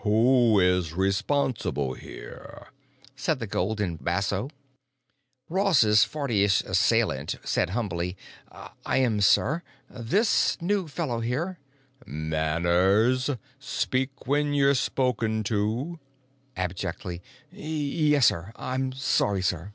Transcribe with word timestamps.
"Who 0.00 0.58
is 0.58 0.92
responsible 0.92 1.94
here?" 1.94 2.72
asked 3.16 3.38
the 3.38 3.46
golden 3.46 3.94
basso. 3.94 4.50
Ross's 5.48 6.02
fortyish 6.02 6.62
assailant 6.64 7.36
said 7.44 7.70
humbly: 7.70 8.16
"I 8.50 8.96
am, 8.96 9.20
sir. 9.20 9.62
This 9.88 10.60
new 10.60 10.88
fellow 10.88 11.20
here——" 11.20 11.60
"Manners! 12.04 13.30
Speak 13.60 14.26
when 14.26 14.52
you're 14.52 14.74
spoken 14.74 15.44
to." 15.44 16.00
Abjectly: 16.56 17.22
"Yes, 17.52 18.26
sir. 18.26 18.50
I'm 18.56 18.90
sorry, 18.94 19.42
sir." 19.42 19.74